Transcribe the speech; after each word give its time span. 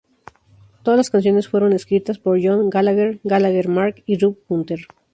Todas 0.81 0.97
las 0.97 1.11
canciones 1.11 1.47
fueron 1.47 1.73
escritas 1.73 2.17
por 2.17 2.39
John 2.41 2.71
Gallagher, 2.71 3.19
Gallagher 3.23 3.67
Mark 3.67 4.01
y 4.07 4.17
Rob 4.17 4.35
Hunter 4.47 4.87